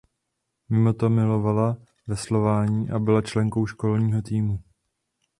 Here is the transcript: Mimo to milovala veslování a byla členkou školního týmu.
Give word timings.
Mimo 0.69 0.93
to 0.93 1.09
milovala 1.09 1.77
veslování 2.07 2.89
a 2.89 2.99
byla 2.99 3.21
členkou 3.21 3.65
školního 3.65 4.21
týmu. 4.21 4.59